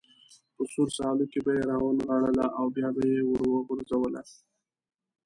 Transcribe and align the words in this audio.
په 0.55 0.61
سور 0.73 0.89
سالو 0.97 1.25
کې 1.31 1.39
به 1.45 1.51
یې 1.57 1.63
را 1.69 1.77
ونغاړله 1.81 2.45
او 2.57 2.65
بیا 2.75 2.89
به 2.95 3.01
یې 3.11 3.19
وروغورځوله. 3.29 4.21